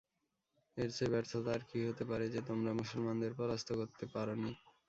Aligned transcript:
এর 0.77 0.89
চেয়ে 0.95 1.11
ব্যর্থতা 1.13 1.49
আর 1.55 1.63
কি 1.69 1.79
হতে 1.87 2.03
পারে 2.09 2.25
যে, 2.33 2.39
তোমরা 2.49 2.71
মুসলমানদের 2.79 3.31
পরাস্ত 3.39 3.69
করতে 3.79 4.05
পারনি। 4.13 4.51